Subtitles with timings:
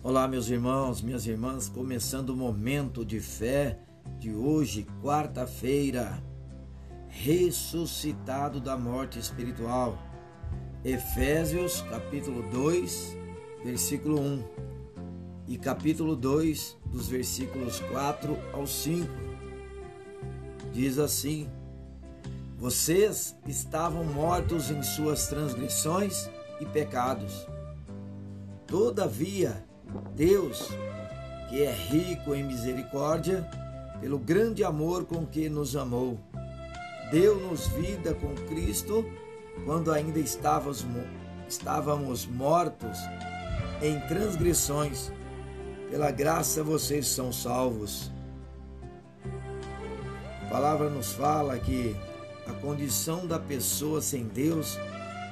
[0.00, 3.80] Olá, meus irmãos, minhas irmãs, começando o momento de fé
[4.20, 6.22] de hoje, quarta-feira,
[7.08, 9.98] ressuscitado da morte espiritual.
[10.84, 13.16] Efésios, capítulo 2,
[13.64, 14.44] versículo 1
[15.48, 19.04] e capítulo 2, dos versículos 4 ao 5.
[20.72, 21.50] Diz assim:
[22.56, 26.30] Vocês estavam mortos em suas transgressões
[26.60, 27.48] e pecados.
[28.64, 29.67] Todavia,
[30.14, 30.68] Deus,
[31.48, 33.48] que é rico em misericórdia,
[34.00, 36.18] pelo grande amor com que nos amou,
[37.10, 39.04] deu-nos vida com Cristo
[39.64, 40.84] quando ainda estávamos,
[41.48, 42.98] estávamos mortos
[43.82, 45.10] em transgressões.
[45.90, 48.12] Pela graça vocês são salvos.
[50.42, 51.96] A palavra nos fala que
[52.46, 54.78] a condição da pessoa sem Deus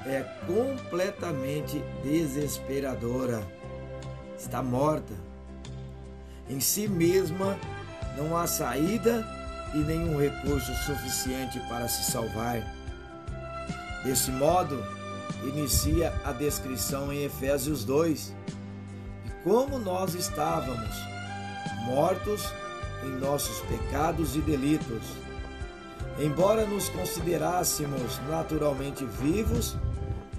[0.04, 3.46] é completamente desesperadora
[4.38, 5.12] está morta.
[6.48, 7.58] Em si mesma
[8.16, 9.26] não há saída
[9.74, 12.62] e nenhum recurso suficiente para se salvar.
[14.04, 14.82] Desse modo,
[15.42, 18.34] inicia a descrição em Efésios 2
[19.24, 20.90] de como nós estávamos
[21.84, 22.52] mortos
[23.04, 25.04] em nossos pecados e delitos.
[26.18, 29.76] Embora nos considerássemos naturalmente vivos,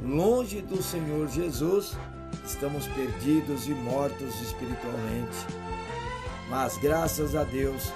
[0.04, 1.96] longe do Senhor Jesus,
[2.46, 5.38] estamos perdidos e mortos espiritualmente.
[6.50, 7.92] Mas graças a Deus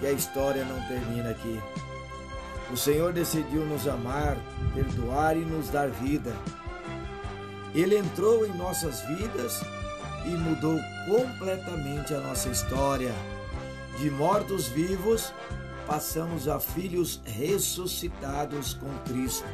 [0.00, 1.60] que a história não termina aqui.
[2.70, 4.36] O Senhor decidiu nos amar,
[4.74, 6.34] perdoar e nos dar vida.
[7.74, 9.60] Ele entrou em nossas vidas
[10.26, 13.14] e mudou completamente a nossa história.
[13.98, 15.32] De mortos vivos,
[15.86, 19.46] passamos a filhos ressuscitados com Cristo.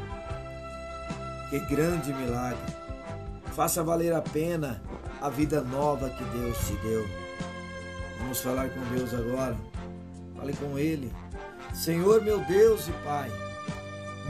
[1.51, 2.90] Que grande milagre!
[3.55, 4.83] Faça valer a pena
[5.21, 7.07] a vida nova que Deus te deu.
[8.21, 9.57] Vamos falar com Deus agora.
[10.37, 11.13] Fale com Ele.
[11.75, 13.31] Senhor, meu Deus e Pai,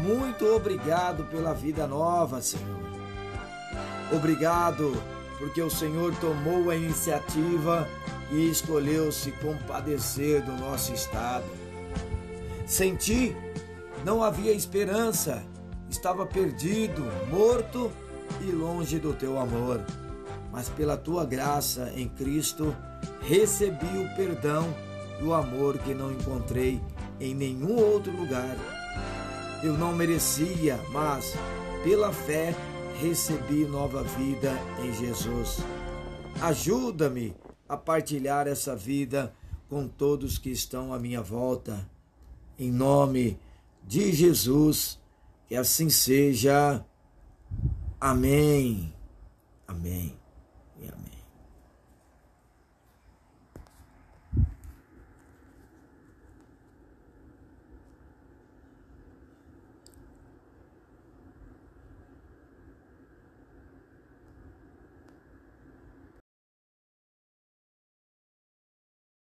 [0.03, 2.81] muito obrigado pela vida nova, Senhor.
[4.13, 4.93] Obrigado
[5.39, 7.89] porque o Senhor tomou a iniciativa
[8.31, 11.45] e escolheu se compadecer do nosso estado.
[12.67, 13.37] Sem ti
[14.05, 15.43] não havia esperança,
[15.89, 17.91] estava perdido, morto
[18.41, 19.85] e longe do teu amor.
[20.53, 22.75] Mas pela tua graça em Cristo,
[23.21, 24.67] recebi o perdão
[25.21, 26.81] e o amor que não encontrei
[27.21, 28.57] em nenhum outro lugar.
[29.63, 31.35] Eu não merecia, mas
[31.85, 32.55] pela fé
[33.01, 34.53] recebi nova vida
[34.83, 35.59] em Jesus.
[36.41, 37.35] Ajuda-me
[37.69, 39.33] a partilhar essa vida
[39.69, 41.89] com todos que estão à minha volta.
[42.59, 43.39] Em nome
[43.85, 44.99] de Jesus,
[45.47, 46.85] que assim seja.
[48.01, 48.95] Amém.
[49.69, 50.20] Amém.